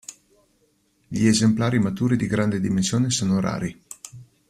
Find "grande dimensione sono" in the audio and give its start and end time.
2.25-3.39